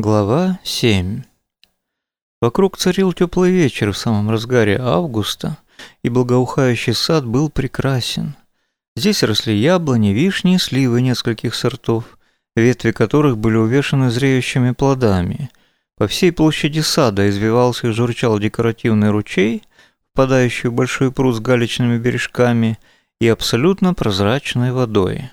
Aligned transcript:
Глава 0.00 0.60
7 0.62 1.24
Вокруг 2.40 2.78
царил 2.78 3.12
теплый 3.12 3.50
вечер 3.50 3.90
в 3.90 3.98
самом 3.98 4.30
разгаре 4.30 4.78
августа, 4.80 5.58
и 6.04 6.08
благоухающий 6.08 6.94
сад 6.94 7.26
был 7.26 7.50
прекрасен. 7.50 8.36
Здесь 8.94 9.24
росли 9.24 9.56
яблони, 9.56 10.10
вишни 10.10 10.54
и 10.54 10.58
сливы 10.58 11.02
нескольких 11.02 11.56
сортов, 11.56 12.16
ветви 12.54 12.92
которых 12.92 13.38
были 13.38 13.56
увешаны 13.56 14.08
зреющими 14.12 14.70
плодами. 14.70 15.50
По 15.96 16.06
всей 16.06 16.30
площади 16.30 16.78
сада 16.78 17.28
извивался 17.28 17.88
и 17.88 17.90
журчал 17.90 18.38
декоративный 18.38 19.10
ручей, 19.10 19.64
впадающий 20.12 20.68
в 20.68 20.74
большой 20.74 21.10
пруд 21.10 21.34
с 21.34 21.40
галечными 21.40 21.98
бережками 21.98 22.78
и 23.20 23.26
абсолютно 23.26 23.94
прозрачной 23.94 24.70
водой. 24.70 25.32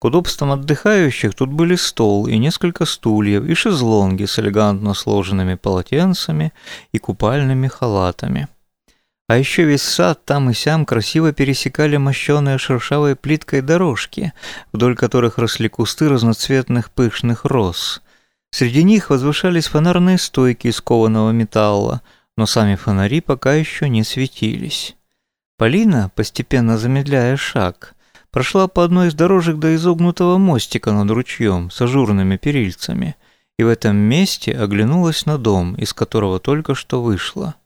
К 0.00 0.06
удобствам 0.06 0.50
отдыхающих 0.52 1.34
тут 1.34 1.50
были 1.50 1.74
стол 1.74 2.26
и 2.26 2.38
несколько 2.38 2.86
стульев, 2.86 3.44
и 3.44 3.52
шезлонги 3.52 4.24
с 4.24 4.38
элегантно 4.38 4.94
сложенными 4.94 5.56
полотенцами 5.56 6.54
и 6.90 6.98
купальными 6.98 7.68
халатами. 7.68 8.48
А 9.28 9.36
еще 9.36 9.64
весь 9.64 9.82
сад 9.82 10.24
там 10.24 10.48
и 10.48 10.54
сям 10.54 10.86
красиво 10.86 11.34
пересекали 11.34 11.98
мощеные 11.98 12.56
шершавой 12.56 13.14
плиткой 13.14 13.60
дорожки, 13.60 14.32
вдоль 14.72 14.96
которых 14.96 15.36
росли 15.36 15.68
кусты 15.68 16.08
разноцветных 16.08 16.90
пышных 16.90 17.44
роз. 17.44 18.00
Среди 18.52 18.84
них 18.84 19.10
возвышались 19.10 19.66
фонарные 19.66 20.16
стойки 20.16 20.68
из 20.68 20.80
кованого 20.80 21.30
металла, 21.30 22.00
но 22.38 22.46
сами 22.46 22.74
фонари 22.74 23.20
пока 23.20 23.52
еще 23.52 23.90
не 23.90 24.02
светились. 24.02 24.96
Полина, 25.58 26.10
постепенно 26.14 26.78
замедляя 26.78 27.36
шаг, 27.36 27.94
прошла 28.30 28.68
по 28.68 28.84
одной 28.84 29.08
из 29.08 29.14
дорожек 29.14 29.56
до 29.56 29.74
изогнутого 29.74 30.38
мостика 30.38 30.92
над 30.92 31.10
ручьем 31.10 31.70
с 31.70 31.80
ажурными 31.80 32.36
перильцами 32.36 33.16
и 33.58 33.62
в 33.62 33.68
этом 33.68 33.96
месте 33.96 34.52
оглянулась 34.52 35.26
на 35.26 35.36
дом, 35.36 35.74
из 35.74 35.92
которого 35.92 36.40
только 36.40 36.74
что 36.74 37.02
вышла. 37.02 37.56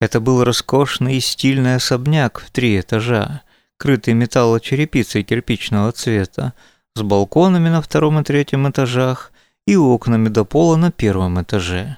Это 0.00 0.20
был 0.20 0.44
роскошный 0.44 1.16
и 1.16 1.20
стильный 1.20 1.76
особняк 1.76 2.40
в 2.40 2.50
три 2.50 2.78
этажа, 2.78 3.42
крытый 3.78 4.14
металлочерепицей 4.14 5.22
кирпичного 5.22 5.92
цвета, 5.92 6.52
с 6.94 7.02
балконами 7.02 7.70
на 7.70 7.80
втором 7.80 8.20
и 8.20 8.22
третьем 8.22 8.68
этажах 8.68 9.32
и 9.66 9.76
окнами 9.76 10.28
до 10.28 10.44
пола 10.44 10.76
на 10.76 10.92
первом 10.92 11.40
этаже. 11.40 11.96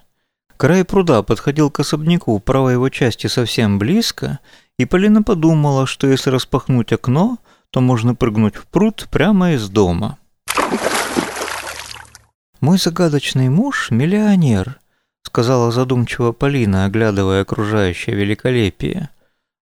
Край 0.57 0.85
пруда 0.85 1.23
подходил 1.23 1.71
к 1.71 1.81
особняку, 1.81 2.39
правой 2.39 2.75
его 2.75 2.89
части 2.89 3.27
совсем 3.27 3.79
близко, 3.79 4.39
и 4.79 4.85
Полина 4.85 5.23
подумала, 5.23 5.87
что 5.87 6.07
если 6.07 6.31
распахнуть 6.31 6.93
окно, 6.93 7.39
то 7.77 7.83
можно 7.83 8.15
прыгнуть 8.15 8.57
в 8.57 8.67
пруд 8.67 9.07
прямо 9.11 9.53
из 9.53 9.69
дома. 9.69 10.17
«Мой 12.63 12.79
загадочный 12.79 13.51
муж– 13.51 13.89
миллионер»,– 13.91 14.81
сказала 15.23 15.71
задумчиво 15.71 16.33
Полина, 16.33 16.87
оглядывая 16.87 17.43
окружающее 17.43 18.17
великолепие. 18.17 19.11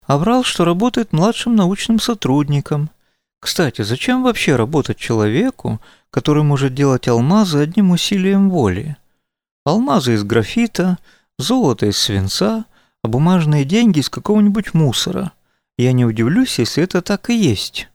Врал, 0.06 0.44
что 0.44 0.66
работает 0.66 1.14
младшим 1.14 1.56
научным 1.56 1.98
сотрудником. 1.98 2.90
Кстати, 3.40 3.80
зачем 3.80 4.22
вообще 4.22 4.56
работать 4.56 4.98
человеку, 4.98 5.80
который 6.10 6.42
может 6.42 6.74
делать 6.74 7.08
алмазы 7.08 7.60
одним 7.60 7.92
усилием 7.92 8.50
воли? 8.50 8.98
Алмазы 9.64 10.16
из 10.16 10.22
графита, 10.22 10.98
золото 11.38 11.86
из 11.86 11.96
свинца, 11.96 12.66
а 13.02 13.08
бумажные 13.08 13.64
деньги 13.64 14.00
из 14.00 14.10
какого-нибудь 14.10 14.74
мусора. 14.74 15.32
Я 15.78 15.92
не 15.92 16.04
удивлюсь, 16.04 16.58
если 16.58 16.84
это 16.84 17.00
так 17.00 17.30
и 17.30 17.34
есть. 17.34 17.88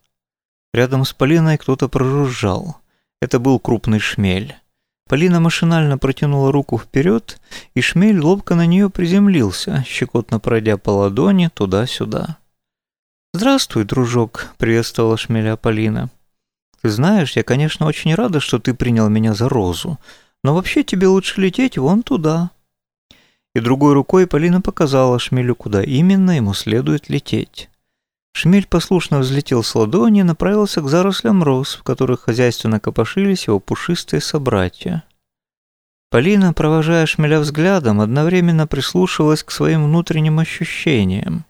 Рядом 0.78 1.06
с 1.06 1.14
Полиной 1.14 1.58
кто-то 1.58 1.90
прожужжал. 1.90 2.78
Это 3.20 3.40
был 3.40 3.60
крупный 3.60 3.98
шмель. 3.98 4.56
Полина 5.10 5.40
машинально 5.40 5.98
протянула 5.98 6.52
руку 6.52 6.78
вперед, 6.78 7.42
и 7.74 7.82
шмель 7.82 8.20
ловко 8.20 8.54
на 8.54 8.68
нее 8.68 8.92
приземлился, 8.92 9.84
щекотно 9.88 10.40
пройдя 10.40 10.78
по 10.78 10.92
ладони 10.92 11.50
туда-сюда. 11.52 12.38
«Здравствуй, 13.34 13.86
дружок»,— 13.86 14.54
приветствовала 14.60 15.18
шмеля 15.18 15.56
Полина. 15.56 16.12
«Ты 16.84 16.90
знаешь, 16.90 17.36
я, 17.36 17.42
конечно, 17.42 17.88
очень 17.88 18.14
рада, 18.14 18.40
что 18.40 18.60
ты 18.60 18.76
принял 18.76 19.10
меня 19.10 19.34
за 19.34 19.50
розу, 19.50 19.98
но 20.44 20.54
вообще 20.54 20.84
тебе 20.84 21.08
лучше 21.08 21.42
лететь 21.42 21.80
вон 21.80 22.04
туда». 22.04 22.52
И 23.56 23.60
другой 23.60 23.94
рукой 23.94 24.28
Полина 24.28 24.62
показала 24.62 25.18
шмелю, 25.18 25.56
куда 25.56 25.82
именно 25.82 26.38
ему 26.38 26.54
следует 26.54 27.10
лететь. 27.10 27.68
Шмель 28.40 28.68
послушно 28.68 29.18
взлетел 29.18 29.64
с 29.64 29.74
ладони 29.74 30.20
и 30.20 30.24
направился 30.24 30.82
к 30.82 30.88
зарослям 30.88 31.42
роз, 31.42 31.74
в 31.74 31.82
которых 31.82 32.26
хозяйственно 32.26 32.80
копошились 32.80 33.48
его 33.48 33.60
пушистые 33.60 34.22
собратья. 34.22 35.04
Полина, 36.12 36.54
провожая 36.54 37.08
шмеля 37.08 37.40
взглядом, 37.40 38.00
одновременно 38.00 38.68
прислушивалась 38.68 39.42
к 39.42 39.50
своим 39.50 39.86
внутренним 39.86 40.38
ощущениям. 40.38 41.46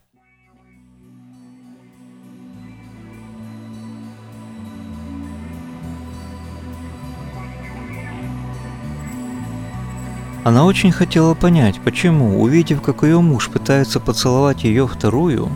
Она 10.47 10.63
очень 10.63 10.93
хотела 10.93 11.33
понять, 11.33 11.81
почему, 11.81 12.41
увидев, 12.41 12.81
как 12.81 13.03
ее 13.03 13.19
муж 13.19 13.49
пытается 13.49 13.99
поцеловать 13.99 14.63
ее 14.63 14.87
вторую, 14.87 15.51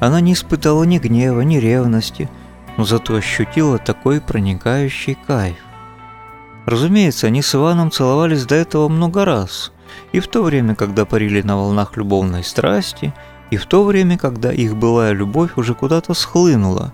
она 0.00 0.20
не 0.20 0.32
испытала 0.32 0.82
ни 0.82 0.98
гнева, 0.98 1.42
ни 1.42 1.58
ревности, 1.58 2.28
но 2.76 2.82
зато 2.82 3.14
ощутила 3.14 3.78
такой 3.78 4.20
проникающий 4.20 5.14
кайф. 5.14 5.58
Разумеется, 6.66 7.28
они 7.28 7.40
с 7.40 7.54
Иваном 7.54 7.92
целовались 7.92 8.44
до 8.44 8.56
этого 8.56 8.88
много 8.88 9.24
раз, 9.24 9.70
и 10.10 10.18
в 10.18 10.26
то 10.26 10.42
время, 10.42 10.74
когда 10.74 11.04
парили 11.04 11.42
на 11.42 11.56
волнах 11.56 11.96
любовной 11.96 12.42
страсти, 12.42 13.14
и 13.52 13.56
в 13.56 13.66
то 13.66 13.84
время, 13.84 14.18
когда 14.18 14.52
их 14.52 14.74
былая 14.74 15.12
любовь 15.12 15.52
уже 15.54 15.76
куда-то 15.76 16.14
схлынула, 16.14 16.92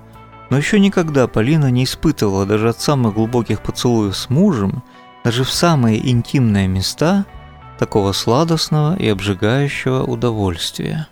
но 0.50 0.58
еще 0.58 0.78
никогда 0.78 1.26
Полина 1.26 1.70
не 1.70 1.84
испытывала 1.84 2.44
даже 2.44 2.68
от 2.68 2.78
самых 2.78 3.14
глубоких 3.14 3.62
поцелуев 3.62 4.14
с 4.14 4.28
мужем, 4.28 4.82
даже 5.24 5.44
в 5.44 5.50
самые 5.50 6.10
интимные 6.10 6.68
места– 6.68 7.24
такого 7.78 8.12
сладостного 8.12 8.96
и 8.96 9.08
обжигающего 9.08 10.02
удовольствия. 10.02 11.08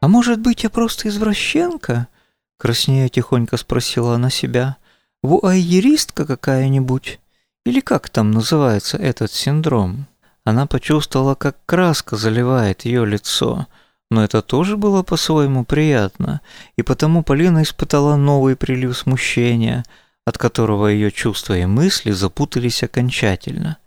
«А 0.00 0.08
может 0.08 0.40
быть, 0.40 0.62
я 0.62 0.70
просто 0.70 1.08
извращенка?»— 1.08 2.08
краснея 2.58 3.08
тихонько 3.08 3.56
спросила 3.56 4.14
она 4.14 4.30
себя. 4.30 4.76
«Вуайеристка 5.22 6.24
какая-нибудь? 6.24 7.18
Или 7.64 7.80
как 7.80 8.08
там 8.08 8.30
называется 8.30 8.96
этот 8.96 9.32
синдром?» 9.32 10.06
Она 10.44 10.66
почувствовала, 10.66 11.34
как 11.34 11.56
краска 11.66 12.14
заливает 12.14 12.84
ее 12.84 13.04
лицо, 13.04 13.66
но 14.12 14.22
это 14.22 14.42
тоже 14.42 14.76
было 14.76 15.02
по-своему 15.02 15.64
приятно, 15.64 16.40
и 16.76 16.82
потому 16.82 17.24
Полина 17.24 17.64
испытала 17.64 18.14
новый 18.14 18.54
прилив 18.54 18.96
смущения, 18.96 19.84
от 20.24 20.38
которого 20.38 20.86
ее 20.86 21.10
чувства 21.10 21.58
и 21.58 21.66
мысли 21.66 22.12
запутались 22.12 22.84
окончательно. 22.84 23.78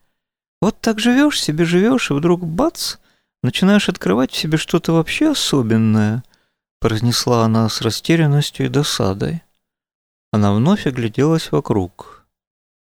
Вот 0.62 0.80
так 0.82 1.00
живешь 1.00 1.42
себе, 1.42 1.66
живешь, 1.66 2.12
и 2.12 2.14
вдруг 2.14 2.46
бац, 2.46 2.98
начинаешь 3.44 3.88
открывать 3.88 4.32
в 4.32 4.38
себе 4.38 4.58
что-то 4.58 4.94
вообще 4.94 5.32
особенное, 5.32 6.24
произнесла 6.80 7.46
она 7.46 7.70
с 7.70 7.82
растерянностью 7.82 8.66
и 8.66 8.70
досадой. 8.70 9.44
Она 10.32 10.54
вновь 10.54 10.86
огляделась 10.86 11.52
вокруг, 11.52 12.26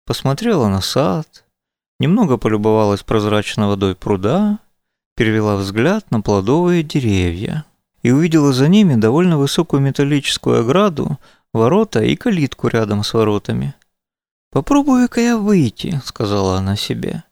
посмотрела 0.06 0.68
на 0.68 0.80
сад, 0.80 1.44
немного 2.00 2.38
полюбовалась 2.38 3.02
прозрачной 3.02 3.66
водой 3.66 3.94
пруда, 3.94 4.58
перевела 5.14 5.56
взгляд 5.56 6.10
на 6.10 6.20
плодовые 6.20 6.82
деревья 6.82 7.64
и 8.02 8.10
увидела 8.10 8.52
за 8.52 8.68
ними 8.68 8.94
довольно 8.94 9.38
высокую 9.38 9.80
металлическую 9.80 10.60
ограду, 10.60 11.18
ворота 11.52 12.02
и 12.02 12.16
калитку 12.16 12.68
рядом 12.68 13.02
с 13.02 13.12
воротами. 13.14 13.74
«Попробую-ка 14.50 15.20
я 15.20 15.36
выйти»,— 15.36 16.00
сказала 16.04 16.58
она 16.58 16.76
себе. 16.76 17.24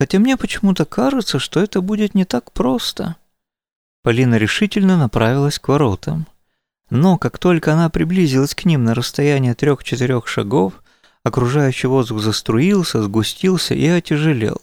Хотя 0.00 0.18
мне 0.18 0.36
почему-то 0.36 0.84
кажется, 0.84 1.38
что 1.38 1.60
это 1.60 1.80
будет 1.80 2.14
не 2.14 2.24
так 2.24 2.52
просто. 2.52 3.16
Полина 4.02 4.36
решительно 4.36 4.96
направилась 4.96 5.58
к 5.58 5.68
воротам. 5.68 6.26
Но 6.90 7.18
как 7.18 7.38
только 7.38 7.72
она 7.72 7.90
приблизилась 7.90 8.54
к 8.54 8.64
ним 8.64 8.84
на 8.84 8.94
расстояние 8.94 9.54
трех-четырех 9.54 10.26
шагов, 10.28 10.74
окружающий 11.24 11.88
воздух 11.88 12.20
заструился, 12.20 13.02
сгустился 13.02 13.74
и 13.74 13.86
отяжелел. 13.86 14.62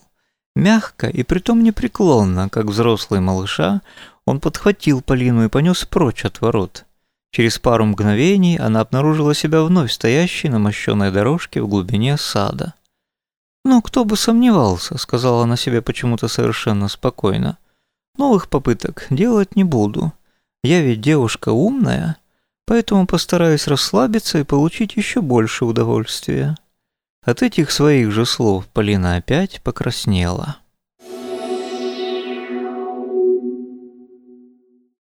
Мягко 0.56 1.08
и 1.08 1.24
притом 1.24 1.64
непреклонно, 1.64 2.50
как 2.50 2.66
взрослый 2.66 3.20
малыша, 3.20 3.82
он 4.26 4.40
подхватил 4.40 5.02
Полину 5.02 5.46
и 5.46 5.50
понес 5.50 5.86
прочь 5.86 6.26
от 6.26 6.40
ворот. 6.42 6.86
Через 7.32 7.60
пару 7.60 7.86
мгновений 7.86 8.58
она 8.58 8.80
обнаружила 8.80 9.36
себя 9.36 9.62
вновь 9.64 9.92
стоящей 9.92 10.48
на 10.48 10.58
мощенной 10.58 11.12
дорожке 11.12 11.62
в 11.62 11.68
глубине 11.68 12.18
сада. 12.18 12.74
«Ну, 13.66 13.82
кто 13.82 14.06
бы 14.06 14.16
сомневался»,— 14.16 14.96
сказала 15.00 15.44
она 15.44 15.58
себе 15.58 15.82
почему-то 15.82 16.28
совершенно 16.28 16.88
спокойно. 16.88 17.58
«Новых 18.16 18.48
попыток 18.48 19.08
делать 19.10 19.56
не 19.56 19.64
буду. 19.64 20.14
Я 20.64 20.82
ведь 20.82 21.02
девушка 21.02 21.50
умная, 21.50 22.18
поэтому 22.68 23.08
постараюсь 23.08 23.68
расслабиться 23.68 24.38
и 24.38 24.44
получить 24.44 24.96
еще 24.96 25.20
больше 25.20 25.66
удовольствия». 25.66 26.56
От 27.24 27.42
этих 27.42 27.72
своих 27.72 28.12
же 28.12 28.28
слов 28.28 28.68
Полина 28.68 29.16
опять 29.16 29.60
покраснела. 29.64 30.58